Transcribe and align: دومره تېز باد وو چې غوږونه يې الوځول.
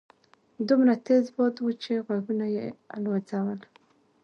دومره 0.67 0.93
تېز 1.05 1.25
باد 1.35 1.55
وو 1.59 1.71
چې 1.83 1.93
غوږونه 2.05 2.45
يې 2.55 2.65
الوځول. 2.95 3.59